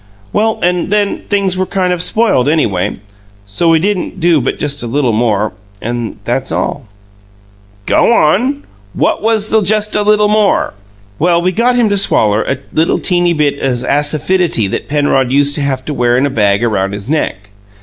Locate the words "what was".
8.95-9.49